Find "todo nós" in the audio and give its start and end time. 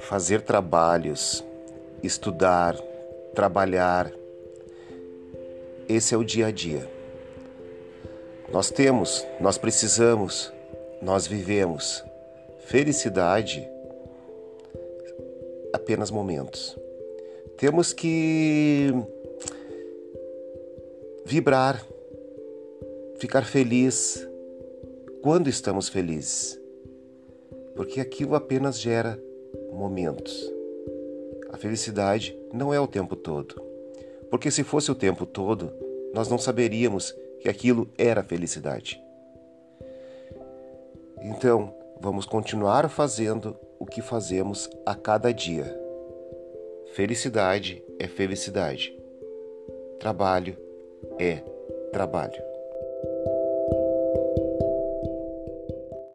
35.26-36.28